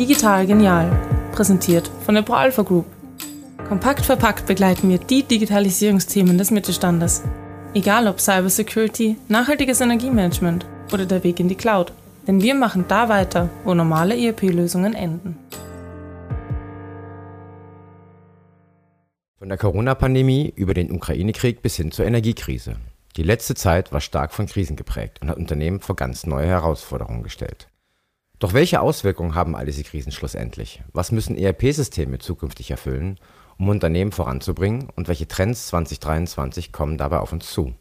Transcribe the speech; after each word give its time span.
Digital 0.00 0.46
Genial, 0.46 0.90
präsentiert 1.32 1.90
von 2.06 2.14
der 2.14 2.22
ProAlpha 2.22 2.62
Group. 2.62 2.86
Kompakt 3.68 4.06
verpackt 4.06 4.46
begleiten 4.46 4.88
wir 4.88 4.96
die 4.96 5.22
Digitalisierungsthemen 5.24 6.38
des 6.38 6.50
Mittelstandes. 6.50 7.22
Egal 7.74 8.08
ob 8.08 8.18
Cybersecurity, 8.18 9.18
nachhaltiges 9.28 9.82
Energiemanagement 9.82 10.64
oder 10.90 11.04
der 11.04 11.22
Weg 11.22 11.38
in 11.38 11.48
die 11.48 11.54
Cloud. 11.54 11.92
Denn 12.26 12.40
wir 12.40 12.54
machen 12.54 12.86
da 12.88 13.10
weiter, 13.10 13.50
wo 13.64 13.74
normale 13.74 14.16
ERP-Lösungen 14.16 14.94
enden. 14.94 15.36
Von 19.38 19.50
der 19.50 19.58
Corona-Pandemie 19.58 20.50
über 20.56 20.72
den 20.72 20.92
Ukraine-Krieg 20.92 21.60
bis 21.60 21.76
hin 21.76 21.92
zur 21.92 22.06
Energiekrise. 22.06 22.76
Die 23.18 23.22
letzte 23.22 23.54
Zeit 23.54 23.92
war 23.92 24.00
stark 24.00 24.32
von 24.32 24.46
Krisen 24.46 24.76
geprägt 24.76 25.18
und 25.20 25.28
hat 25.28 25.36
Unternehmen 25.36 25.80
vor 25.80 25.94
ganz 25.94 26.24
neue 26.24 26.46
Herausforderungen 26.46 27.22
gestellt. 27.22 27.68
Doch 28.40 28.54
welche 28.54 28.80
Auswirkungen 28.80 29.34
haben 29.34 29.54
all 29.54 29.66
diese 29.66 29.84
Krisen 29.84 30.12
schlussendlich? 30.12 30.82
Was 30.94 31.12
müssen 31.12 31.36
ERP-Systeme 31.36 32.18
zukünftig 32.20 32.70
erfüllen, 32.70 33.20
um 33.58 33.68
Unternehmen 33.68 34.12
voranzubringen 34.12 34.88
und 34.96 35.08
welche 35.08 35.28
Trends 35.28 35.66
2023 35.66 36.72
kommen 36.72 36.96
dabei 36.96 37.18
auf 37.18 37.34
uns 37.34 37.50
zu? 37.50 37.74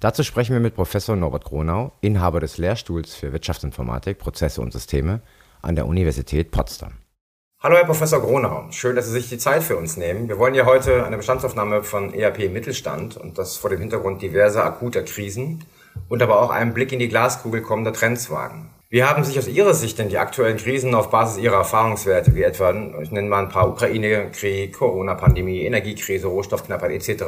Dazu 0.00 0.22
sprechen 0.22 0.54
wir 0.54 0.60
mit 0.60 0.74
Professor 0.74 1.16
Norbert 1.16 1.44
Gronau, 1.44 1.92
Inhaber 2.00 2.40
des 2.40 2.56
Lehrstuhls 2.56 3.14
für 3.14 3.34
Wirtschaftsinformatik, 3.34 4.16
Prozesse 4.16 4.62
und 4.62 4.72
Systeme 4.72 5.20
an 5.60 5.76
der 5.76 5.86
Universität 5.86 6.50
Potsdam. 6.50 6.94
Hallo 7.60 7.76
Herr 7.76 7.84
Professor 7.84 8.20
Gronau, 8.20 8.70
schön, 8.70 8.96
dass 8.96 9.06
Sie 9.06 9.12
sich 9.12 9.28
die 9.28 9.38
Zeit 9.38 9.62
für 9.62 9.76
uns 9.76 9.98
nehmen. 9.98 10.28
Wir 10.28 10.38
wollen 10.38 10.54
ja 10.54 10.64
heute 10.64 11.04
eine 11.04 11.18
Bestandsaufnahme 11.18 11.82
von 11.82 12.14
ERP 12.14 12.50
Mittelstand 12.50 13.18
und 13.18 13.36
das 13.36 13.58
vor 13.58 13.68
dem 13.68 13.80
Hintergrund 13.80 14.22
diverser 14.22 14.64
akuter 14.64 15.02
Krisen 15.02 15.62
und 16.08 16.22
aber 16.22 16.40
auch 16.40 16.50
einen 16.50 16.74
Blick 16.74 16.92
in 16.92 16.98
die 16.98 17.08
Glaskugel 17.08 17.62
kommender 17.62 17.92
Trends 17.92 18.30
wagen. 18.30 18.70
Wie 18.90 19.02
haben 19.02 19.24
sich 19.24 19.38
aus 19.38 19.48
Ihrer 19.48 19.74
Sicht 19.74 19.98
denn 19.98 20.08
die 20.08 20.18
aktuellen 20.18 20.56
Krisen 20.56 20.94
auf 20.94 21.10
Basis 21.10 21.42
Ihrer 21.42 21.56
Erfahrungswerte, 21.56 22.34
wie 22.34 22.42
etwa, 22.42 22.72
ich 23.02 23.10
nenne 23.10 23.28
mal 23.28 23.42
ein 23.42 23.48
paar 23.48 23.68
Ukraine-Krieg, 23.68 24.72
Corona-Pandemie, 24.72 25.62
Energiekrise, 25.64 26.28
Rohstoffknappheit 26.28 26.92
etc., 26.92 27.24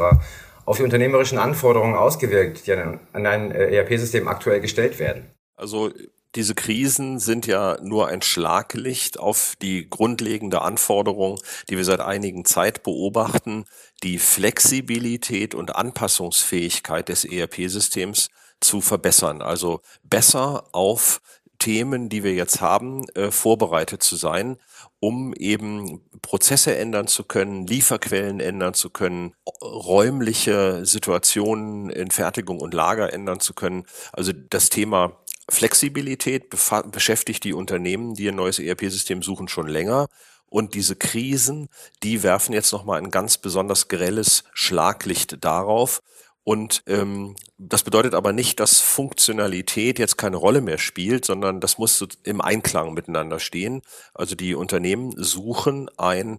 auf 0.65 0.77
die 0.77 0.85
unternehmerischen 0.85 1.39
Anforderungen 1.39 1.97
ausgewirkt, 1.97 2.67
die 2.67 2.73
an 2.73 3.01
ein 3.13 3.51
ERP-System 3.51 4.29
aktuell 4.29 4.61
gestellt 4.61 4.99
werden? 4.99 5.31
Also 5.57 5.91
diese 6.37 6.55
Krisen 6.55 7.19
sind 7.19 7.47
ja 7.47 7.79
nur 7.83 8.09
ein 8.09 8.21
Schlaglicht 8.21 9.19
auf 9.19 9.55
die 9.63 9.89
grundlegende 9.89 10.61
Anforderung, 10.61 11.41
die 11.71 11.79
wir 11.79 11.85
seit 11.85 12.01
einigen 12.01 12.45
Zeit 12.45 12.83
beobachten, 12.83 13.65
die 14.03 14.19
Flexibilität 14.19 15.55
und 15.55 15.75
Anpassungsfähigkeit 15.75 17.09
des 17.09 17.25
ERP-Systems 17.25 18.29
zu 18.61 18.81
verbessern. 18.81 19.43
Also 19.43 19.81
besser 20.03 20.65
auf 20.73 21.21
Themen, 21.59 22.09
die 22.09 22.23
wir 22.23 22.35
jetzt 22.35 22.61
haben, 22.61 23.09
äh, 23.11 23.31
vorbereitet 23.31 24.03
zu 24.03 24.17
sein, 24.17 24.59
um 25.01 25.35
eben 25.35 26.03
Prozesse 26.23 26.77
ändern 26.77 27.07
zu 27.07 27.25
können, 27.25 27.67
Lieferquellen 27.67 28.41
ändern 28.41 28.75
zu 28.75 28.91
können, 28.91 29.35
räumliche 29.63 30.85
Situationen 30.85 31.91
in 31.91 32.11
Fertigung 32.11 32.61
und 32.61 32.75
Lager 32.75 33.13
ändern 33.13 33.41
zu 33.41 33.55
können. 33.55 33.85
Also 34.13 34.33
das 34.33 34.69
Thema 34.69 35.17
Flexibilität 35.49 36.51
beschäftigt 36.91 37.45
die 37.45 37.53
Unternehmen, 37.53 38.15
die 38.15 38.29
ein 38.29 38.35
neues 38.35 38.59
ERP-System 38.59 39.23
suchen, 39.23 39.49
schon 39.49 39.69
länger. 39.69 40.09
Und 40.49 40.75
diese 40.75 40.97
Krisen, 40.97 41.69
die 42.03 42.23
werfen 42.23 42.53
jetzt 42.53 42.73
nochmal 42.73 42.99
ein 42.99 43.11
ganz 43.11 43.39
besonders 43.39 43.89
grelles 43.89 44.45
Schlaglicht 44.53 45.45
darauf. 45.45 46.03
Und 46.49 46.85
ähm, 46.87 47.35
das 47.59 47.83
bedeutet 47.83 48.15
aber 48.15 48.33
nicht, 48.33 48.61
dass 48.61 48.79
Funktionalität 48.79 49.99
jetzt 49.99 50.17
keine 50.17 50.37
Rolle 50.37 50.61
mehr 50.61 50.79
spielt, 50.79 51.25
sondern 51.25 51.59
das 51.59 51.77
muss 51.77 52.07
im 52.23 52.41
Einklang 52.41 52.95
miteinander 52.95 53.41
stehen. 53.41 53.83
Also 54.15 54.37
die 54.37 54.55
Unternehmen 54.55 55.13
suchen 55.17 55.91
ein 55.99 56.39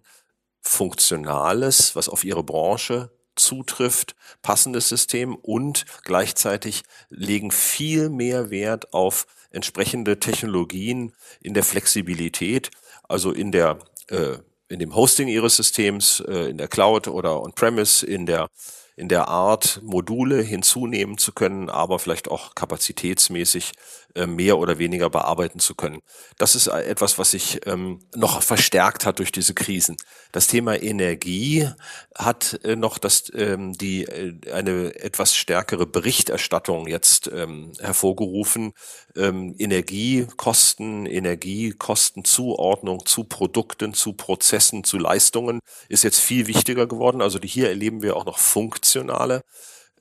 funktionales, 0.62 1.94
was 1.94 2.08
auf 2.08 2.24
ihre 2.24 2.42
Branche 2.42 3.10
zutrifft, 3.36 4.16
passendes 4.40 4.88
System 4.88 5.34
und 5.34 5.84
gleichzeitig 6.04 6.84
legen 7.10 7.50
viel 7.50 8.08
mehr 8.08 8.48
Wert 8.48 8.94
auf 8.94 9.26
entsprechende 9.50 10.18
Technologien 10.18 11.12
in 11.42 11.52
der 11.52 11.64
Flexibilität, 11.64 12.70
also 13.02 13.30
in 13.30 13.52
der 13.52 13.78
äh, 14.08 14.38
in 14.70 14.78
dem 14.78 14.94
Hosting 14.94 15.28
ihres 15.28 15.56
Systems, 15.56 16.20
äh, 16.20 16.48
in 16.48 16.56
der 16.56 16.68
Cloud 16.68 17.08
oder 17.08 17.42
on-premise, 17.42 18.06
in 18.06 18.24
der 18.24 18.48
in 18.98 19.08
der 19.08 19.28
Art 19.28 19.80
Module 19.84 20.42
hinzunehmen 20.42 21.18
zu 21.18 21.30
können, 21.30 21.70
aber 21.70 22.00
vielleicht 22.00 22.28
auch 22.28 22.56
kapazitätsmäßig 22.56 23.72
äh, 24.14 24.26
mehr 24.26 24.58
oder 24.58 24.78
weniger 24.78 25.10
bearbeiten 25.10 25.58
zu 25.58 25.74
können. 25.74 26.00
Das 26.38 26.54
ist 26.54 26.66
etwas, 26.66 27.18
was 27.18 27.32
sich 27.32 27.60
ähm, 27.66 28.00
noch 28.16 28.42
verstärkt 28.42 29.04
hat 29.04 29.18
durch 29.18 29.32
diese 29.32 29.54
Krisen. 29.54 29.96
Das 30.32 30.46
Thema 30.46 30.80
Energie 30.82 31.68
hat 32.14 32.58
äh, 32.64 32.74
noch 32.74 32.98
das, 32.98 33.30
ähm, 33.34 33.74
die, 33.74 34.04
äh, 34.04 34.50
eine 34.50 34.94
etwas 34.94 35.34
stärkere 35.34 35.86
Berichterstattung 35.86 36.86
jetzt 36.86 37.30
ähm, 37.32 37.72
hervorgerufen. 37.80 38.72
Ähm, 39.14 39.54
Energiekosten, 39.58 41.06
Energiekostenzuordnung 41.06 43.04
zu 43.04 43.24
Produkten, 43.24 43.94
zu 43.94 44.14
Prozessen, 44.14 44.84
zu 44.84 44.98
Leistungen 44.98 45.60
ist 45.88 46.02
jetzt 46.04 46.20
viel 46.20 46.46
wichtiger 46.46 46.86
geworden. 46.86 47.20
Also 47.20 47.38
hier 47.42 47.68
erleben 47.68 48.02
wir 48.02 48.16
auch 48.16 48.24
noch 48.24 48.38
funktionale 48.38 49.42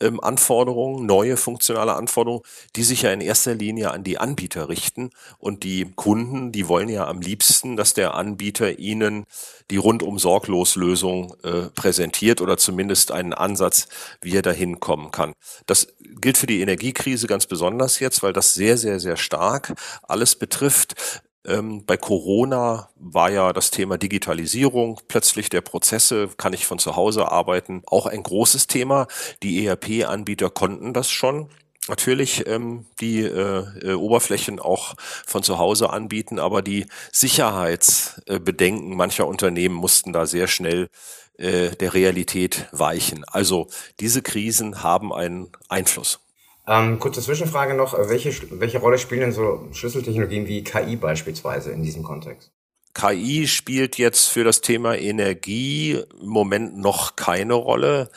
ähm, 0.02 0.20
Anforderungen, 0.20 1.06
neue 1.06 1.38
funktionale 1.38 1.94
Anforderungen, 1.94 2.44
die 2.76 2.84
sich 2.84 3.04
ja 3.04 3.12
in 3.12 3.22
erster 3.22 3.56
Linie 3.56 3.92
an 3.92 4.04
die 4.04 4.18
Anbieter 4.18 4.70
richten. 4.70 5.10
Und 5.38 5.64
die 5.64 5.92
Kunden, 5.96 6.52
die 6.52 6.68
wollen 6.68 6.90
ja 6.90 7.08
am 7.08 7.22
liebsten, 7.22 7.78
dass 7.78 7.94
der 7.94 8.14
Anbieter 8.14 8.80
ihnen 8.80 9.26
die 9.70 9.78
rundum 9.78 10.18
sorglos 10.20 10.76
Lösung 10.76 11.36
äh, 11.44 11.70
präsentiert 11.76 12.42
oder 12.42 12.58
zumindest 12.58 13.12
einen 13.12 13.34
Ansatz, 13.34 13.88
wie 14.22 14.36
er 14.36 14.42
dahin 14.42 14.80
kommen 14.80 15.12
kann. 15.12 15.34
Das 15.66 15.88
gilt 16.22 16.38
für 16.38 16.48
die 16.48 16.62
Energiekrise 16.62 17.28
ganz 17.28 17.46
besonders 17.46 18.00
jetzt, 18.00 18.24
weil 18.24 18.34
das 18.34 18.54
sehr, 18.54 18.78
sehr, 18.78 19.00
sehr 19.00 19.18
stark 19.18 19.74
alles 20.04 20.36
betrifft. 20.36 21.22
Ähm, 21.48 21.86
bei 21.86 21.98
Corona 21.98 22.90
war 22.96 23.32
ja 23.32 23.54
das 23.54 23.72
Thema 23.72 23.98
Digitalisierung, 23.98 25.00
plötzlich 25.08 25.50
der 25.50 25.62
Prozesse, 25.62 26.30
kann 26.38 26.54
ich 26.54 26.66
von 26.66 26.78
zu 26.78 26.96
Hause 26.96 27.32
arbeiten, 27.32 27.82
auch 27.88 28.06
ein 28.06 28.22
großes 28.22 28.68
Thema. 28.68 29.08
Die 29.44 29.66
ERP-Anbieter 29.66 30.50
konnten 30.50 30.94
das 30.94 31.10
schon 31.10 31.50
natürlich 31.90 32.46
ähm, 32.48 32.86
die 33.00 33.22
äh, 33.22 33.64
äh, 33.82 33.94
Oberflächen 33.94 34.60
auch 34.60 34.96
von 35.26 35.44
zu 35.44 35.58
Hause 35.58 35.90
anbieten, 35.90 36.40
aber 36.40 36.62
die 36.62 36.86
Sicherheitsbedenken 37.12 38.96
mancher 38.96 39.28
Unternehmen 39.28 39.76
mussten 39.76 40.14
da 40.14 40.26
sehr 40.26 40.48
schnell 40.48 40.90
äh, 41.38 41.70
der 41.76 41.94
Realität 41.94 42.68
weichen. 42.72 43.24
Also 43.26 43.68
diese 44.00 44.22
Krisen 44.22 44.84
haben 44.84 45.14
einen 45.14 45.52
Einfluss. 45.70 46.20
Ähm, 46.68 47.00
kurze 47.00 47.22
Zwischenfrage 47.22 47.74
noch. 47.74 47.94
Welche, 48.10 48.34
welche 48.60 48.80
Rolle 48.80 48.98
spielen 48.98 49.22
denn 49.22 49.32
so 49.32 49.68
Schlüsseltechnologien 49.72 50.48
wie 50.48 50.64
KI 50.64 50.98
beispielsweise 50.98 51.72
in 51.72 51.82
diesem 51.82 52.04
Kontext? 52.04 52.52
KI 52.94 53.48
spielt 53.48 53.98
jetzt 53.98 54.26
für 54.26 54.44
das 54.44 54.62
Thema 54.62 54.98
Energie 54.98 56.02
im 56.20 56.28
Moment 56.28 56.78
noch 56.78 57.16
keine 57.16 57.54
Rolle, 57.54 58.10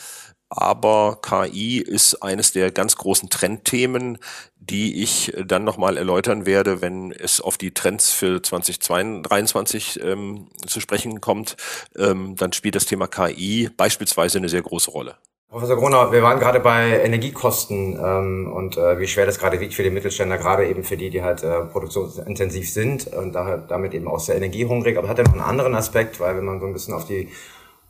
aber 0.49 1.21
KI 1.22 1.78
ist 1.78 2.22
eines 2.22 2.53
der 2.53 2.72
ganz 2.72 2.97
großen 2.97 3.28
Trendthemen, 3.28 4.19
die 4.56 5.03
ich 5.03 5.33
dann 5.44 5.65
nochmal 5.65 5.97
erläutern 5.97 6.44
werde, 6.44 6.81
wenn 6.81 7.12
es 7.12 7.41
auf 7.41 7.56
die 7.56 7.72
Trends 7.72 8.10
für 8.10 8.43
2023 8.43 10.00
ähm, 10.03 10.49
zu 10.66 10.81
sprechen 10.81 11.21
kommt. 11.21 11.56
Ähm, 11.97 12.34
dann 12.37 12.53
spielt 12.53 12.75
das 12.75 12.87
Thema 12.87 13.06
KI 13.06 13.69
beispielsweise 13.77 14.39
eine 14.39 14.49
sehr 14.49 14.62
große 14.62 14.91
Rolle. 14.91 15.16
Professor 15.50 15.77
Gronau, 15.77 16.12
wir 16.12 16.22
waren 16.22 16.38
gerade 16.38 16.61
bei 16.61 17.03
Energiekosten 17.03 17.99
ähm, 18.00 18.53
und 18.53 18.77
äh, 18.77 19.00
wie 19.00 19.09
schwer 19.09 19.27
das 19.27 19.41
gerade 19.41 19.59
wiegt 19.59 19.75
für 19.75 19.83
die 19.83 19.91
Mittelständler, 19.91 20.38
gerade 20.38 20.69
eben 20.69 20.84
für 20.84 20.97
die, 20.97 21.11
die 21.11 21.25
halt 21.25 21.43
äh, 21.43 21.62
produktionsintensiv 21.62 22.71
sind 22.72 23.09
und 23.09 23.33
daher, 23.33 23.59
damit 23.59 23.92
eben 23.92 24.07
auch 24.07 24.21
sehr 24.21 24.36
energiehungrig. 24.36 24.97
Aber 24.97 25.09
hat 25.09 25.19
er 25.19 25.24
noch 25.24 25.33
einen 25.33 25.41
anderen 25.41 25.74
Aspekt, 25.74 26.21
weil 26.21 26.36
wenn 26.36 26.45
man 26.45 26.60
so 26.60 26.66
ein 26.66 26.72
bisschen 26.72 26.95
auf 26.95 27.04
die 27.04 27.30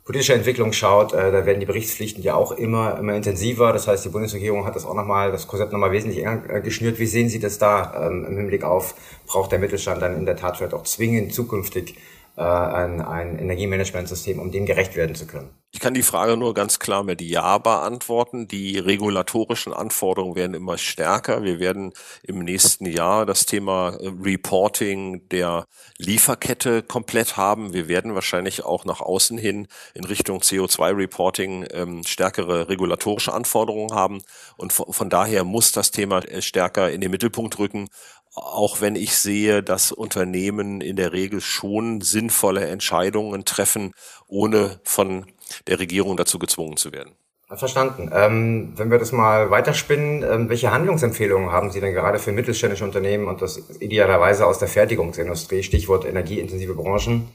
politische 0.05 0.33
Entwicklung 0.33 0.73
schaut, 0.73 1.13
äh, 1.13 1.31
da 1.31 1.45
werden 1.45 1.59
die 1.59 1.67
Berichtspflichten 1.67 2.23
ja 2.23 2.33
auch 2.33 2.51
immer 2.51 2.97
immer 2.97 3.13
intensiver. 3.13 3.73
Das 3.73 3.87
heißt, 3.87 4.05
die 4.05 4.09
Bundesregierung 4.09 4.65
hat 4.65 4.75
das 4.75 4.83
auch 4.83 4.95
nochmal, 4.95 5.31
das 5.31 5.45
Korsett 5.45 5.71
nochmal 5.71 5.91
wesentlich 5.91 6.21
enger 6.25 6.41
äh, 6.49 6.61
geschnürt. 6.61 6.97
Wie 6.97 7.05
sehen 7.05 7.29
Sie 7.29 7.39
das 7.39 7.59
da 7.59 8.07
ähm, 8.07 8.25
im 8.27 8.37
Hinblick 8.37 8.63
auf, 8.63 8.95
braucht 9.27 9.51
der 9.51 9.59
Mittelstand 9.59 10.01
dann 10.01 10.17
in 10.17 10.25
der 10.25 10.35
Tat 10.35 10.57
vielleicht 10.57 10.73
auch 10.73 10.83
zwingend 10.85 11.31
zukünftig 11.31 11.95
äh, 12.37 12.41
ein, 12.41 13.01
ein 13.01 13.37
Energiemanagementsystem, 13.37 14.39
um 14.39 14.51
dem 14.51 14.65
gerecht 14.65 14.95
werden 14.95 15.15
zu 15.15 15.27
können? 15.27 15.49
Ich 15.73 15.79
kann 15.79 15.93
die 15.93 16.03
Frage 16.03 16.35
nur 16.35 16.53
ganz 16.53 16.79
klar 16.79 17.03
mit 17.03 17.21
Ja 17.21 17.57
beantworten. 17.57 18.45
Die 18.45 18.77
regulatorischen 18.77 19.71
Anforderungen 19.71 20.35
werden 20.35 20.53
immer 20.53 20.77
stärker. 20.77 21.43
Wir 21.43 21.61
werden 21.61 21.93
im 22.23 22.39
nächsten 22.39 22.85
Jahr 22.85 23.25
das 23.25 23.45
Thema 23.45 23.95
äh, 23.95 24.11
Reporting 24.21 25.29
der 25.29 25.65
Lieferkette 25.97 26.83
komplett 26.83 27.37
haben. 27.37 27.71
Wir 27.73 27.87
werden 27.87 28.15
wahrscheinlich 28.15 28.65
auch 28.65 28.83
nach 28.83 28.99
außen 28.99 29.37
hin 29.37 29.67
in 29.93 30.03
Richtung 30.03 30.39
CO2-Reporting 30.39 31.67
ähm, 31.71 32.03
stärkere 32.05 32.67
regulatorische 32.67 33.33
Anforderungen 33.33 33.93
haben. 33.93 34.21
Und 34.57 34.73
von, 34.73 35.09
daher 35.09 35.45
muss 35.45 35.71
das 35.71 35.91
Thema 35.91 36.19
äh, 36.19 36.41
stärker 36.41 36.91
in 36.91 36.99
den 36.99 37.11
Mittelpunkt 37.11 37.59
rücken 37.59 37.87
auch 38.33 38.81
wenn 38.81 38.95
ich 38.95 39.17
sehe, 39.17 39.61
dass 39.61 39.91
Unternehmen 39.91 40.81
in 40.81 40.95
der 40.95 41.13
Regel 41.13 41.41
schon 41.41 42.01
sinnvolle 42.01 42.67
Entscheidungen 42.67 43.45
treffen, 43.45 43.93
ohne 44.27 44.79
von 44.83 45.25
der 45.67 45.79
Regierung 45.79 46.17
dazu 46.17 46.39
gezwungen 46.39 46.77
zu 46.77 46.91
werden. 46.91 47.15
Verstanden. 47.57 48.09
Ähm, 48.13 48.73
wenn 48.77 48.91
wir 48.91 48.97
das 48.97 49.11
mal 49.11 49.51
weiterspinnen, 49.51 50.23
ähm, 50.23 50.49
welche 50.49 50.71
Handlungsempfehlungen 50.71 51.51
haben 51.51 51.69
Sie 51.69 51.81
denn 51.81 51.93
gerade 51.93 52.17
für 52.17 52.31
mittelständische 52.31 52.85
Unternehmen 52.85 53.27
und 53.27 53.41
das 53.41 53.81
idealerweise 53.81 54.45
aus 54.45 54.59
der 54.59 54.69
Fertigungsindustrie, 54.69 55.61
Stichwort 55.61 56.05
energieintensive 56.05 56.73
Branchen, 56.73 57.27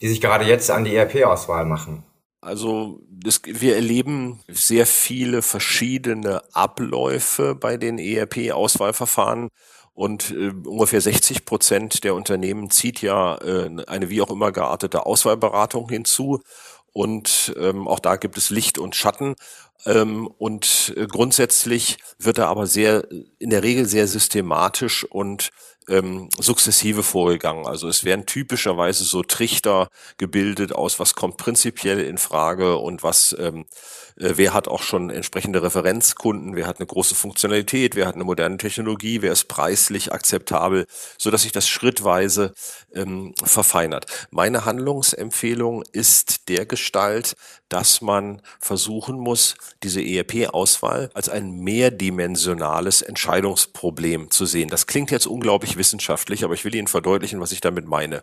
die 0.00 0.08
sich 0.08 0.20
gerade 0.20 0.44
jetzt 0.44 0.70
an 0.70 0.84
die 0.84 0.94
ERP-Auswahl 0.94 1.64
machen? 1.64 2.04
Also 2.40 3.00
das, 3.26 3.42
wir 3.44 3.74
erleben 3.74 4.40
sehr 4.48 4.86
viele 4.86 5.42
verschiedene 5.42 6.42
Abläufe 6.54 7.54
bei 7.54 7.76
den 7.76 7.98
ERP-Auswahlverfahren. 7.98 9.48
Und 9.94 10.30
äh, 10.30 10.52
ungefähr 10.64 11.00
60 11.00 11.44
Prozent 11.44 12.04
der 12.04 12.14
Unternehmen 12.14 12.70
zieht 12.70 13.02
ja 13.02 13.36
äh, 13.38 13.70
eine 13.86 14.10
wie 14.10 14.22
auch 14.22 14.30
immer 14.30 14.52
geartete 14.52 15.06
Auswahlberatung 15.06 15.88
hinzu. 15.88 16.40
Und 16.92 17.54
ähm, 17.58 17.88
auch 17.88 17.98
da 17.98 18.16
gibt 18.16 18.38
es 18.38 18.50
Licht 18.50 18.78
und 18.78 18.94
Schatten. 18.94 19.34
Ähm, 19.84 20.26
und 20.26 20.94
äh, 20.96 21.06
grundsätzlich 21.06 21.98
wird 22.18 22.38
da 22.38 22.46
aber 22.46 22.66
sehr, 22.66 23.06
in 23.38 23.50
der 23.50 23.62
Regel 23.62 23.86
sehr 23.86 24.06
systematisch 24.06 25.04
und 25.04 25.50
ähm, 25.88 26.28
sukzessive 26.38 27.02
vorgegangen. 27.02 27.66
Also 27.66 27.88
es 27.88 28.04
werden 28.04 28.26
typischerweise 28.26 29.04
so 29.04 29.22
Trichter 29.22 29.88
gebildet 30.18 30.72
aus, 30.72 30.98
was 30.98 31.14
kommt 31.14 31.36
prinzipiell 31.36 32.00
in 32.00 32.18
Frage 32.18 32.76
und 32.78 33.02
was 33.02 33.36
ähm, 33.38 33.66
äh, 34.18 34.34
wer 34.36 34.54
hat 34.54 34.68
auch 34.68 34.82
schon 34.82 35.10
entsprechende 35.10 35.62
Referenzkunden, 35.62 36.56
wer 36.56 36.66
hat 36.66 36.78
eine 36.78 36.86
große 36.86 37.14
Funktionalität, 37.14 37.94
wer 37.96 38.06
hat 38.06 38.14
eine 38.14 38.24
moderne 38.24 38.56
Technologie, 38.56 39.22
wer 39.22 39.32
ist 39.32 39.44
preislich 39.48 40.12
akzeptabel, 40.12 40.86
so 41.18 41.30
dass 41.30 41.42
sich 41.42 41.52
das 41.52 41.68
schrittweise 41.68 42.54
ähm, 42.94 43.34
verfeinert. 43.44 44.06
Meine 44.30 44.64
Handlungsempfehlung 44.64 45.82
ist 45.92 46.48
der 46.48 46.66
Gestalt, 46.66 47.34
dass 47.68 48.00
man 48.00 48.40
versuchen 48.58 49.18
muss, 49.18 49.56
diese 49.82 50.00
ERP-Auswahl 50.02 51.10
als 51.14 51.28
ein 51.28 51.58
mehrdimensionales 51.58 53.02
Entscheidungsproblem 53.02 54.30
zu 54.30 54.46
sehen. 54.46 54.68
Das 54.68 54.86
klingt 54.86 55.10
jetzt 55.10 55.26
unglaublich 55.26 55.75
wissenschaftlich, 55.76 56.44
aber 56.44 56.54
ich 56.54 56.64
will 56.64 56.74
Ihnen 56.74 56.86
verdeutlichen, 56.86 57.40
was 57.40 57.52
ich 57.52 57.60
damit 57.60 57.86
meine. 57.86 58.22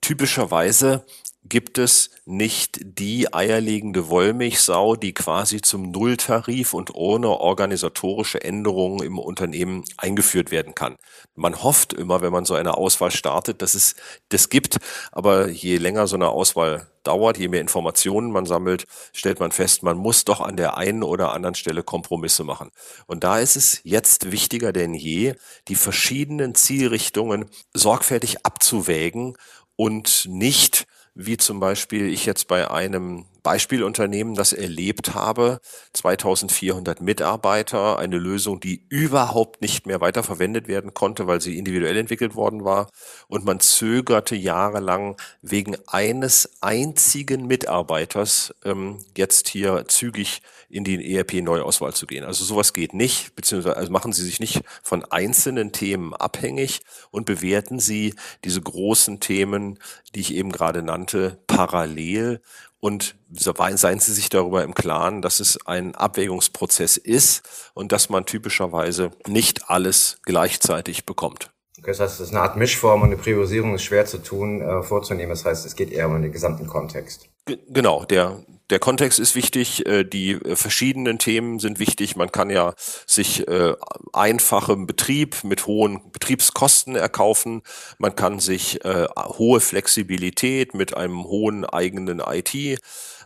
Typischerweise 0.00 1.04
gibt 1.46 1.78
es 1.78 2.10
nicht 2.24 2.80
die 2.82 3.32
eierlegende 3.32 4.08
Wollmilchsau, 4.08 4.96
die 4.96 5.12
quasi 5.12 5.60
zum 5.60 5.90
Nulltarif 5.90 6.72
und 6.72 6.94
ohne 6.94 7.28
organisatorische 7.28 8.42
Änderungen 8.42 9.02
im 9.02 9.18
Unternehmen 9.18 9.84
eingeführt 9.98 10.50
werden 10.50 10.74
kann. 10.74 10.96
Man 11.34 11.62
hofft 11.62 11.92
immer, 11.92 12.22
wenn 12.22 12.32
man 12.32 12.46
so 12.46 12.54
eine 12.54 12.76
Auswahl 12.78 13.10
startet, 13.10 13.60
dass 13.60 13.74
es 13.74 13.94
das 14.30 14.48
gibt, 14.48 14.78
aber 15.12 15.48
je 15.48 15.76
länger 15.76 16.06
so 16.06 16.16
eine 16.16 16.30
Auswahl 16.30 16.86
dauert, 17.02 17.36
je 17.36 17.48
mehr 17.48 17.60
Informationen 17.60 18.32
man 18.32 18.46
sammelt, 18.46 18.86
stellt 19.12 19.38
man 19.38 19.52
fest, 19.52 19.82
man 19.82 19.98
muss 19.98 20.24
doch 20.24 20.40
an 20.40 20.56
der 20.56 20.78
einen 20.78 21.02
oder 21.02 21.32
anderen 21.32 21.54
Stelle 21.54 21.82
Kompromisse 21.82 22.44
machen. 22.44 22.70
Und 23.06 23.22
da 23.22 23.38
ist 23.38 23.56
es 23.56 23.80
jetzt 23.84 24.32
wichtiger 24.32 24.72
denn 24.72 24.94
je, 24.94 25.34
die 25.68 25.74
verschiedenen 25.74 26.54
Zielrichtungen 26.54 27.50
sorgfältig 27.74 28.46
abzuwägen 28.46 29.36
und 29.76 30.26
nicht 30.28 30.86
wie 31.14 31.36
zum 31.36 31.60
Beispiel 31.60 32.08
ich 32.08 32.26
jetzt 32.26 32.48
bei 32.48 32.70
einem 32.70 33.24
Beispielunternehmen 33.44 34.34
das 34.34 34.54
erlebt 34.54 35.14
habe, 35.14 35.60
2400 35.92 37.02
Mitarbeiter, 37.02 37.98
eine 37.98 38.16
Lösung, 38.16 38.58
die 38.58 38.86
überhaupt 38.88 39.60
nicht 39.60 39.86
mehr 39.86 40.00
weiterverwendet 40.00 40.66
werden 40.66 40.94
konnte, 40.94 41.26
weil 41.26 41.42
sie 41.42 41.58
individuell 41.58 41.98
entwickelt 41.98 42.34
worden 42.34 42.64
war. 42.64 42.90
Und 43.28 43.44
man 43.44 43.60
zögerte 43.60 44.34
jahrelang 44.34 45.16
wegen 45.42 45.76
eines 45.86 46.56
einzigen 46.62 47.46
Mitarbeiters 47.46 48.54
ähm, 48.64 48.98
jetzt 49.14 49.48
hier 49.48 49.84
zügig 49.88 50.40
in 50.70 50.82
die 50.82 51.14
ERP-Neuauswahl 51.14 51.92
zu 51.92 52.06
gehen. 52.06 52.24
Also 52.24 52.44
sowas 52.44 52.72
geht 52.72 52.94
nicht, 52.94 53.36
beziehungsweise 53.36 53.76
also 53.76 53.92
machen 53.92 54.14
Sie 54.14 54.24
sich 54.24 54.40
nicht 54.40 54.62
von 54.82 55.04
einzelnen 55.04 55.70
Themen 55.70 56.14
abhängig 56.14 56.80
und 57.10 57.26
bewerten 57.26 57.78
Sie 57.78 58.14
diese 58.42 58.62
großen 58.62 59.20
Themen, 59.20 59.78
die 60.14 60.20
ich 60.20 60.34
eben 60.34 60.50
gerade 60.50 60.82
nannte, 60.82 61.38
parallel 61.46 62.40
und 62.84 63.16
seien 63.30 63.98
Sie 63.98 64.12
sich 64.12 64.28
darüber 64.28 64.62
im 64.62 64.74
Klaren, 64.74 65.22
dass 65.22 65.40
es 65.40 65.58
ein 65.66 65.94
Abwägungsprozess 65.94 66.98
ist 66.98 67.70
und 67.72 67.92
dass 67.92 68.10
man 68.10 68.26
typischerweise 68.26 69.10
nicht 69.26 69.70
alles 69.70 70.18
gleichzeitig 70.24 71.06
bekommt. 71.06 71.50
Okay, 71.78 71.92
das 71.92 72.00
heißt, 72.00 72.20
es 72.20 72.26
ist 72.28 72.34
eine 72.34 72.42
Art 72.42 72.58
Mischform 72.58 73.00
und 73.00 73.08
eine 73.08 73.16
Priorisierung 73.16 73.74
ist 73.74 73.84
schwer 73.84 74.04
zu 74.04 74.18
tun, 74.18 74.60
äh, 74.60 74.82
vorzunehmen. 74.82 75.30
Das 75.30 75.46
heißt, 75.46 75.64
es 75.64 75.76
geht 75.76 75.92
eher 75.92 76.08
um 76.08 76.20
den 76.20 76.30
gesamten 76.30 76.66
Kontext. 76.66 77.30
G 77.46 77.56
genau, 77.68 78.04
der, 78.04 78.44
der 78.70 78.78
Kontext 78.78 79.18
ist 79.18 79.34
wichtig, 79.34 79.86
äh, 79.86 80.04
die 80.04 80.32
äh, 80.32 80.56
verschiedenen 80.56 81.18
Themen 81.18 81.58
sind 81.58 81.78
wichtig. 81.78 82.16
Man 82.16 82.32
kann 82.32 82.48
ja 82.48 82.74
sich 83.06 83.46
äh, 83.46 83.74
einfachem 84.12 84.86
Betrieb 84.86 85.44
mit 85.44 85.66
hohen 85.66 86.00
Betriebskosten 86.12 86.96
erkaufen. 86.96 87.62
Man 87.98 88.16
kann 88.16 88.40
sich 88.40 88.80
hohe 88.84 89.60
Flexibilität 89.60 90.74
mit 90.74 90.96
einem 90.96 91.24
hohen 91.24 91.64
eigenen 91.64 92.20
IT 92.20 92.78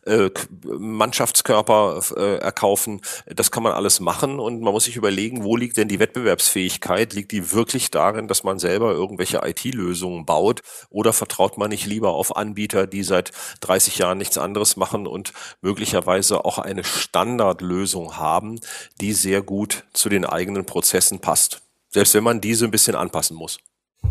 äh, 0.09 0.31
Mannschaftskörper 0.65 2.01
äh, 2.17 2.37
erkaufen. 2.39 3.01
Das 3.27 3.51
kann 3.51 3.63
man 3.63 3.73
alles 3.73 4.01
machen 4.01 4.41
und 4.41 4.61
man 4.61 4.73
muss 4.73 4.85
sich 4.85 4.97
überlegen, 4.97 5.45
wo 5.45 5.57
liegt 5.57 5.77
denn 5.77 5.89
die 5.89 5.99
Wettbewerbsfähigkeit? 5.99 7.13
Liegt 7.13 7.33
die 7.33 7.53
wirklich 7.53 7.91
darin, 7.91 8.27
dass 8.27 8.43
man 8.43 8.59
selber 8.59 8.93
irgendwelche 8.93 9.41
IT-Lösungen 9.45 10.25
baut 10.25 10.63
oder 10.91 11.13
vertraut 11.13 11.59
man 11.59 11.71
nicht 11.71 11.87
lieber 11.87 12.15
auf 12.15 12.37
Anbieter, 12.37 12.87
die 12.87 13.03
seit 13.03 13.33
30 13.61 13.99
Jahren 13.99 14.19
nichts 14.19 14.39
anderes 14.39 14.77
machen 14.77 15.07
und 15.07 15.33
möglicherweise 15.61 16.45
auch 16.45 16.59
eine 16.59 16.85
Standardlösung 16.85 18.17
haben, 18.17 18.61
die 19.01 19.13
sehr 19.13 19.43
gut 19.43 19.85
zu 19.93 20.09
den 20.09 20.25
eigenen 20.25 20.65
Prozessen 20.65 21.21
passt? 21.21 21.61
Selbst 21.91 22.15
wenn 22.15 22.25
man 22.25 22.41
diese 22.41 22.65
ein 22.65 22.71
bisschen 22.71 22.95
anpassen 22.95 23.37
muss. 23.37 23.59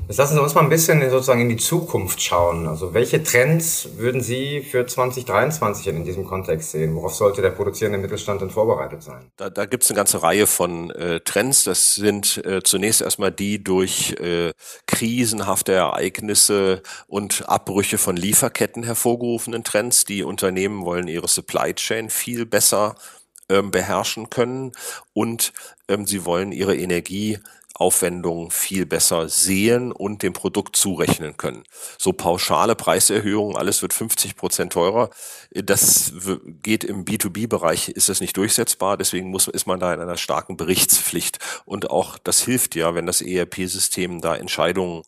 Jetzt 0.07 0.17
lassen 0.17 0.35
Sie 0.35 0.41
uns 0.41 0.55
mal 0.55 0.61
ein 0.61 0.69
bisschen 0.69 1.01
sozusagen 1.09 1.41
in 1.41 1.49
die 1.49 1.57
Zukunft 1.57 2.21
schauen. 2.21 2.65
Also 2.65 2.93
welche 2.93 3.23
Trends 3.23 3.89
würden 3.97 4.21
Sie 4.21 4.61
für 4.61 4.85
2023 4.85 5.87
in 5.87 6.05
diesem 6.05 6.25
Kontext 6.25 6.71
sehen? 6.71 6.95
Worauf 6.95 7.13
sollte 7.13 7.41
der 7.41 7.49
produzierende 7.49 7.97
Mittelstand 7.97 8.39
denn 8.39 8.49
vorbereitet 8.49 9.03
sein? 9.03 9.29
Da, 9.35 9.49
da 9.49 9.65
gibt 9.65 9.83
es 9.83 9.89
eine 9.89 9.97
ganze 9.97 10.23
Reihe 10.23 10.47
von 10.47 10.91
äh, 10.91 11.19
Trends. 11.19 11.65
Das 11.65 11.95
sind 11.95 12.37
äh, 12.45 12.61
zunächst 12.63 13.01
erstmal 13.01 13.33
die 13.33 13.61
durch 13.61 14.15
äh, 14.21 14.53
krisenhafte 14.85 15.73
Ereignisse 15.73 16.83
und 17.07 17.49
Abbrüche 17.49 17.97
von 17.97 18.15
Lieferketten 18.15 18.83
hervorgerufenen 18.83 19.65
Trends. 19.65 20.05
Die 20.05 20.23
Unternehmen 20.23 20.85
wollen 20.85 21.09
ihre 21.09 21.27
Supply 21.27 21.73
Chain 21.73 22.09
viel 22.09 22.45
besser 22.45 22.95
ähm, 23.49 23.71
beherrschen 23.71 24.29
können 24.29 24.71
und 25.13 25.51
ähm, 25.89 26.07
sie 26.07 26.23
wollen 26.23 26.53
ihre 26.53 26.77
Energie 26.77 27.39
Aufwendungen 27.77 28.49
viel 28.49 28.85
besser 28.85 29.29
sehen 29.29 29.91
und 29.91 30.23
dem 30.23 30.33
Produkt 30.33 30.75
zurechnen 30.75 31.37
können. 31.37 31.63
So 31.97 32.11
pauschale 32.11 32.75
Preiserhöhungen, 32.75 33.55
alles 33.55 33.81
wird 33.81 33.93
50 33.93 34.35
Prozent 34.35 34.73
teurer, 34.73 35.09
das 35.51 36.11
geht 36.63 36.83
im 36.83 37.05
B2B-Bereich, 37.05 37.89
ist 37.89 38.09
das 38.09 38.19
nicht 38.19 38.35
durchsetzbar, 38.35 38.97
deswegen 38.97 39.29
muss, 39.29 39.47
ist 39.47 39.67
man 39.67 39.79
da 39.79 39.93
in 39.93 40.01
einer 40.01 40.17
starken 40.17 40.57
Berichtspflicht. 40.57 41.39
Und 41.65 41.91
auch 41.91 42.17
das 42.17 42.41
hilft 42.41 42.75
ja, 42.75 42.95
wenn 42.95 43.05
das 43.05 43.21
ERP-System 43.21 44.21
da 44.21 44.35
Entscheidungen 44.35 45.03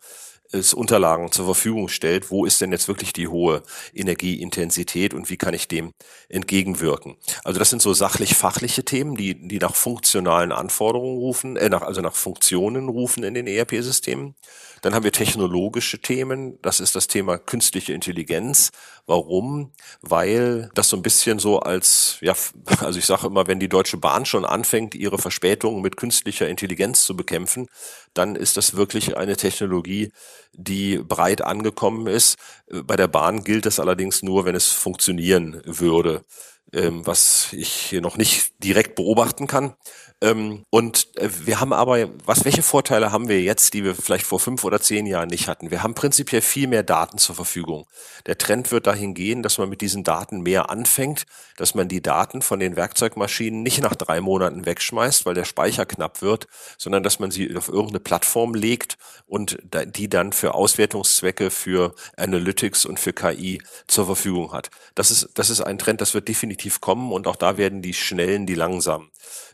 es 0.51 0.74
Unterlagen 0.74 1.32
zur 1.32 1.46
Verfügung 1.46 1.89
stellt, 1.89 2.32
wo 2.32 2.46
ist 2.46 2.62
denn 2.62 2.72
jetzt 2.72 2.88
wirklich 2.88 3.13
die 3.13 3.27
hohe 3.27 3.63
Energieintensität 3.94 5.13
und 5.13 5.29
wie 5.29 5.38
kann 5.38 5.53
ich 5.53 5.68
dem 5.68 5.94
entgegenwirken. 6.27 7.18
Also 7.44 7.60
das 7.60 7.70
sind 7.70 7.82
so 7.82 7.94
sachlich-fachliche 7.94 8.84
Themen, 8.84 9.15
die, 9.15 9.48
die 9.48 9.60
nach 9.60 9.75
funktionalen 9.75 10.51
Anforderungen 10.51 11.18
rufen, 11.18 11.56
äh, 11.56 11.70
nach, 11.70 11.82
also 11.82 12.01
nach 12.01 12.15
Funktionen 12.15 12.89
rufen 12.89 13.24
in 13.24 13.34
den 13.34 13.48
ERP-Systemen. 13.48 14.36
Dann 14.82 14.94
haben 14.94 15.03
wir 15.03 15.12
technologische 15.12 16.00
Themen. 16.00 16.60
Das 16.62 16.79
ist 16.79 16.96
das 16.96 17.08
Thema 17.08 17.38
künstliche 17.38 17.94
Intelligenz. 17.94 18.72
Warum? 19.06 19.72
Weil 20.01 20.70
das 20.74 20.89
so 20.89 20.96
ein 20.96 21.01
bisschen 21.01 21.39
so 21.39 21.60
als, 21.60 22.18
ja, 22.22 22.34
also 22.79 23.00
ich 23.00 23.06
sage 23.06 23.27
immer, 23.27 23.48
wenn 23.48 23.60
die 23.60 23.70
Deutsche 23.70 23.98
Bahn 23.98 24.25
schon 24.25 24.46
anfängt, 24.46 24.96
ihre 24.96 25.18
Verspätungen 25.18 25.82
mit 25.82 25.98
künstlicher 25.98 26.48
Intelligenz 26.48 27.03
zu 27.03 27.15
bekämpfen, 27.15 27.68
dann 28.13 28.36
ist 28.36 28.58
das 28.58 28.75
wirklich 28.75 29.18
eine 29.18 29.36
Technologie, 29.36 30.12
die 30.53 30.98
breit 30.98 31.41
angekommen 31.41 32.08
ist. 32.08 32.38
Bei 32.84 32.96
der 32.96 33.08
Bahn 33.08 33.44
gilt 33.44 33.65
das 33.65 33.79
allerdings 33.79 34.24
nur, 34.24 34.46
wenn 34.46 34.56
es 34.56 34.68
funktionieren 34.70 35.62
würde, 35.65 36.25
ähm, 36.74 37.06
was 37.06 37.53
ich 37.53 37.70
hier 37.70 38.01
noch 38.01 38.18
nicht 38.18 38.49
direkt 38.60 38.96
beobachten 38.96 39.48
kann. 39.48 39.74
Ähm, 40.22 40.66
und 40.70 41.08
äh, 41.16 41.30
wir 41.46 41.62
haben 41.62 41.72
aber, 41.72 42.10
was, 42.25 42.44
welche 42.44 42.62
Vorteile 42.62 43.12
haben 43.12 43.30
wir 43.30 43.42
jetzt, 43.42 43.74
die 43.74 43.86
wir 43.86 43.96
vielleicht 43.96 44.25
vor 44.25 44.39
fünf 44.39 44.66
oder 44.66 44.82
zehn 44.82 45.06
Jahren 45.06 45.30
nicht 45.30 45.48
hatten? 45.48 45.72
Wir 45.72 45.82
haben 45.82 45.94
prinzipiell 45.94 46.42
viel 46.42 46.68
mehr 46.68 46.84
Daten 46.84 47.18
zur 47.18 47.36
Verfügung. 47.36 47.86
Der 48.25 48.38
Trend 48.38 48.72
wird 48.72 48.88
dahin 48.88 49.13
gehen, 49.13 49.44
dass 49.44 49.58
man 49.58 49.70
mit 49.70 49.80
diesen 49.80 50.04
Daten 50.04 50.42
mehr 50.42 50.70
anfängt, 50.70 51.25
dass 51.56 51.74
man 51.74 51.88
die 51.88 52.01
Daten 52.01 52.42
von 52.42 52.60
den 52.60 52.75
Werkzeugmaschinen 52.75 53.63
nicht 53.63 53.82
nach 53.82 53.96
drei 53.96 54.20
Monaten 54.20 54.66
wegschmeißt, 54.66 55.25
weil 55.25 55.36
der 55.36 55.46
Speicher 55.46 55.86
knapp 55.86 56.22
wird, 56.22 56.48
sondern 56.78 57.04
dass 57.04 57.20
man 57.20 57.32
sie 57.32 57.56
auf 57.56 57.70
irgendeine 57.70 58.01
Plattform 58.01 58.56
legt 58.56 58.98
und 59.25 59.58
die 59.96 60.10
dann 60.10 60.34
für 60.34 60.54
Auswertungszwecke, 60.54 61.50
für 61.50 61.96
Analytics 62.18 62.86
und 62.86 63.00
für 63.00 63.13
KI 63.13 63.62
zur 63.88 64.06
Verfügung 64.06 64.51
hat. 64.51 64.70
Das 64.96 65.12
ist, 65.12 65.30
das 65.36 65.50
ist 65.50 65.62
ein 65.62 65.78
Trend, 65.78 66.01
das 66.01 66.13
wird 66.13 66.28
definitiv 66.28 66.82
kommen 66.82 67.13
und 67.13 67.25
auch 67.25 67.38
da 67.38 67.58
werden 67.58 67.82
die 67.82 67.94
Schnellen, 67.94 68.46
die 68.50 68.56
langsamen 68.56 69.10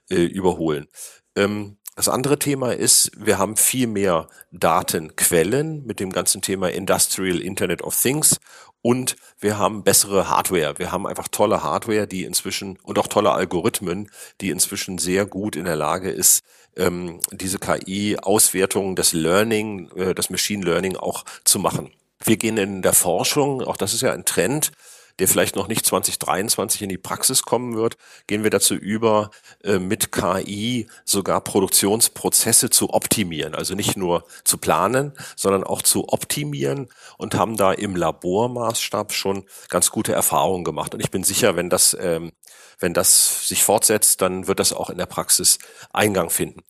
äh, 0.09 0.23
überholen. 0.23 0.87
Ähm, 1.35 1.77
das 1.95 2.09
andere 2.09 2.39
Thema 2.39 2.73
ist, 2.73 3.11
wir 3.17 3.37
haben 3.37 3.55
viel 3.55 3.87
mehr 3.87 4.27
Datenquellen 4.51 5.85
mit 5.85 5.99
dem 5.99 6.11
ganzen 6.11 6.41
Thema 6.41 6.69
Industrial 6.69 7.39
Internet 7.39 7.83
of 7.83 7.95
Things 7.99 8.39
und 8.81 9.15
wir 9.39 9.57
haben 9.57 9.83
bessere 9.83 10.29
Hardware. 10.29 10.77
Wir 10.77 10.91
haben 10.91 11.07
einfach 11.07 11.27
tolle 11.29 11.63
Hardware, 11.63 12.05
die 12.05 12.25
inzwischen 12.25 12.77
und 12.83 12.99
auch 12.99 13.07
tolle 13.07 13.31
Algorithmen, 13.31 14.11
die 14.41 14.49
inzwischen 14.49 14.97
sehr 14.97 15.25
gut 15.25 15.55
in 15.55 15.65
der 15.65 15.77
Lage 15.77 16.09
ist, 16.09 16.43
ähm, 16.75 17.19
diese 17.31 17.59
KI-Auswertung, 17.59 18.95
das 18.95 19.13
Learning, 19.13 19.89
äh, 19.95 20.13
das 20.13 20.29
Machine 20.29 20.65
Learning 20.65 20.97
auch 20.97 21.23
zu 21.45 21.59
machen. 21.59 21.91
Wir 22.23 22.37
gehen 22.37 22.57
in 22.57 22.81
der 22.81 22.93
Forschung, 22.93 23.61
auch 23.61 23.77
das 23.77 23.93
ist 23.93 24.01
ja 24.01 24.11
ein 24.11 24.25
Trend, 24.25 24.71
der 25.19 25.27
vielleicht 25.27 25.55
noch 25.55 25.67
nicht 25.67 25.85
2023 25.85 26.81
in 26.81 26.89
die 26.89 26.97
Praxis 26.97 27.43
kommen 27.43 27.75
wird, 27.75 27.97
gehen 28.27 28.43
wir 28.43 28.49
dazu 28.49 28.75
über, 28.75 29.31
äh, 29.63 29.79
mit 29.79 30.11
KI 30.11 30.87
sogar 31.05 31.41
Produktionsprozesse 31.41 32.69
zu 32.69 32.93
optimieren. 32.93 33.55
Also 33.55 33.75
nicht 33.75 33.95
nur 33.95 34.25
zu 34.43 34.57
planen, 34.57 35.13
sondern 35.35 35.63
auch 35.63 35.81
zu 35.81 36.09
optimieren 36.09 36.89
und 37.17 37.35
haben 37.35 37.55
da 37.55 37.71
im 37.71 37.95
Labormaßstab 37.95 39.13
schon 39.13 39.45
ganz 39.69 39.89
gute 39.89 40.13
Erfahrungen 40.13 40.63
gemacht. 40.65 40.93
Und 40.93 40.99
ich 40.99 41.11
bin 41.11 41.23
sicher, 41.23 41.55
wenn 41.55 41.69
das, 41.69 41.95
ähm, 41.99 42.31
wenn 42.79 42.93
das 42.93 43.47
sich 43.47 43.63
fortsetzt, 43.63 44.21
dann 44.21 44.47
wird 44.47 44.59
das 44.59 44.73
auch 44.73 44.89
in 44.89 44.97
der 44.97 45.05
Praxis 45.05 45.59
Eingang 45.93 46.29
finden. 46.29 46.61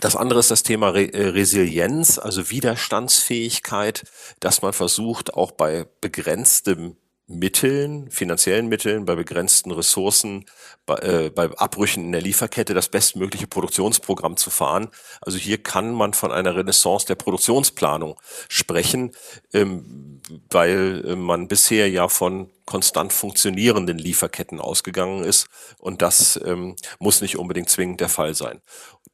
Das 0.00 0.16
andere 0.16 0.40
ist 0.40 0.50
das 0.50 0.64
Thema 0.64 0.92
äh, 0.96 1.28
Resilienz, 1.28 2.18
also 2.18 2.50
Widerstandsfähigkeit, 2.50 4.02
dass 4.40 4.62
man 4.62 4.72
versucht, 4.72 5.34
auch 5.34 5.52
bei 5.52 5.86
begrenztem 6.00 6.96
Mitteln, 7.38 8.10
finanziellen 8.10 8.68
Mitteln, 8.68 9.04
bei 9.04 9.14
begrenzten 9.14 9.70
Ressourcen, 9.70 10.44
bei, 10.86 10.96
äh, 10.96 11.30
bei 11.30 11.50
Abbrüchen 11.56 12.04
in 12.04 12.12
der 12.12 12.20
Lieferkette 12.20 12.74
das 12.74 12.88
bestmögliche 12.88 13.46
Produktionsprogramm 13.46 14.36
zu 14.36 14.50
fahren. 14.50 14.88
Also 15.20 15.38
hier 15.38 15.62
kann 15.62 15.92
man 15.92 16.14
von 16.14 16.32
einer 16.32 16.56
Renaissance 16.56 17.06
der 17.06 17.14
Produktionsplanung 17.14 18.20
sprechen, 18.48 19.12
ähm, 19.52 20.20
weil 20.50 21.04
äh, 21.06 21.16
man 21.16 21.48
bisher 21.48 21.88
ja 21.88 22.08
von 22.08 22.50
konstant 22.64 23.12
funktionierenden 23.12 23.98
Lieferketten 23.98 24.60
ausgegangen 24.60 25.24
ist 25.24 25.48
und 25.78 26.02
das 26.02 26.40
ähm, 26.44 26.76
muss 26.98 27.20
nicht 27.20 27.38
unbedingt 27.38 27.68
zwingend 27.68 28.00
der 28.00 28.08
Fall 28.08 28.34
sein. 28.34 28.60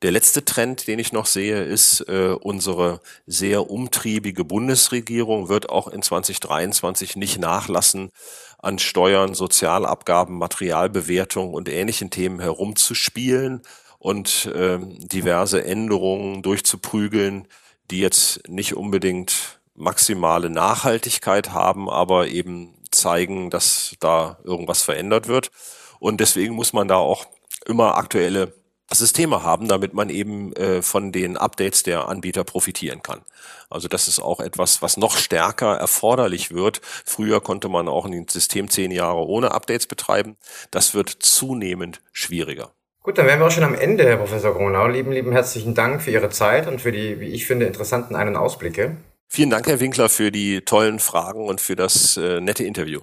Der 0.02 0.12
letzte 0.12 0.45
Trend, 0.45 0.87
den 0.87 1.00
ich 1.00 1.12
noch 1.12 1.26
sehe, 1.26 1.64
ist, 1.64 2.02
äh, 2.02 2.37
unsere 2.40 3.00
sehr 3.26 3.69
umtriebige 3.69 4.45
Bundesregierung 4.45 5.49
wird 5.49 5.71
auch 5.71 5.88
in 5.88 6.02
2023 6.02 7.17
nicht 7.17 7.38
nachlassen, 7.38 8.11
an 8.59 8.78
Steuern, 8.78 9.35
Sozialabgaben, 9.35 10.37
Materialbewertung 10.38 11.55
und 11.55 11.69
ähnlichen 11.69 12.11
Themen 12.11 12.40
herumzuspielen 12.40 13.62
und 13.99 14.47
äh, 14.47 14.78
diverse 14.81 15.64
Änderungen 15.64 16.43
durchzuprügeln, 16.43 17.49
die 17.90 18.00
jetzt 18.00 18.49
nicht 18.49 18.75
unbedingt 18.75 19.59
maximale 19.75 20.50
Nachhaltigkeit 20.50 21.52
haben, 21.52 21.88
aber 21.88 22.28
eben 22.28 22.75
zeigen, 22.90 23.50
dass 23.50 23.95
da 24.00 24.38
irgendwas 24.45 24.83
verändert 24.83 25.28
wird. 25.28 25.50
Und 25.99 26.21
deswegen 26.21 26.54
muss 26.54 26.73
man 26.73 26.88
da 26.88 26.97
auch 26.97 27.26
immer 27.66 27.97
aktuelle 27.97 28.52
Systeme 28.90 29.42
haben, 29.42 29.68
damit 29.68 29.92
man 29.92 30.09
eben 30.09 30.54
äh, 30.54 30.80
von 30.80 31.12
den 31.12 31.37
Updates 31.37 31.83
der 31.83 32.09
Anbieter 32.09 32.45
profitieren 32.45 33.02
kann. 33.02 33.21
Also 33.68 33.87
das 33.87 34.09
ist 34.09 34.21
auch 34.21 34.40
etwas, 34.40 34.80
was 34.80 34.97
noch 34.97 35.18
stärker 35.18 35.76
erforderlich 35.76 36.52
wird. 36.54 36.80
Früher 37.04 37.42
konnte 37.42 37.68
man 37.68 37.87
auch 37.87 38.07
ein 38.07 38.26
System 38.28 38.71
zehn 38.71 38.90
Jahre 38.90 39.26
ohne 39.26 39.52
Updates 39.52 39.87
betreiben. 39.87 40.37
Das 40.71 40.95
wird 40.95 41.11
zunehmend 41.11 42.00
schwieriger. 42.12 42.73
Gut, 43.02 43.18
dann 43.18 43.26
wären 43.26 43.40
wir 43.40 43.47
auch 43.47 43.50
schon 43.50 43.64
am 43.64 43.75
Ende, 43.75 44.04
Herr 44.04 44.16
Professor 44.16 44.54
Gronau. 44.54 44.87
Lieben, 44.87 45.12
lieben 45.12 45.33
herzlichen 45.33 45.75
Dank 45.75 46.02
für 46.02 46.11
Ihre 46.11 46.30
Zeit 46.30 46.66
und 46.66 46.80
für 46.80 46.92
die, 46.92 47.21
wie 47.21 47.28
ich 47.28 47.47
finde, 47.47 47.66
interessanten 47.66 48.16
einen 48.16 48.37
Ausblicke. 48.37 48.97
Vielen 49.28 49.50
Dank, 49.50 49.66
Herr 49.66 49.78
Winkler, 49.78 50.08
für 50.08 50.32
die 50.32 50.62
tollen 50.62 50.99
Fragen 50.99 51.47
und 51.47 51.61
für 51.61 51.76
das 51.76 52.16
äh, 52.16 52.40
nette 52.40 52.64
Interview. 52.64 53.00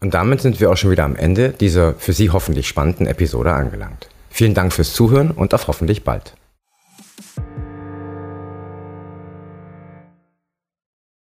Und 0.00 0.14
damit 0.14 0.40
sind 0.40 0.60
wir 0.60 0.70
auch 0.70 0.76
schon 0.76 0.90
wieder 0.90 1.04
am 1.04 1.14
Ende 1.14 1.50
dieser 1.50 1.94
für 1.94 2.12
Sie 2.12 2.30
hoffentlich 2.30 2.66
spannenden 2.66 3.06
Episode 3.06 3.52
angelangt. 3.52 4.08
Vielen 4.30 4.54
Dank 4.54 4.72
fürs 4.72 4.92
Zuhören 4.92 5.30
und 5.30 5.54
auf 5.54 5.68
hoffentlich 5.68 6.04
bald. 6.04 6.34